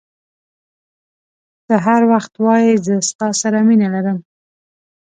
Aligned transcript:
ته 1.65 1.75
هر 1.85 2.01
وخت 2.11 2.33
وایي 2.45 2.73
زه 2.85 2.95
ستا 3.09 3.27
سره 3.41 3.57
مینه 3.67 3.87
لرم. 3.93 4.17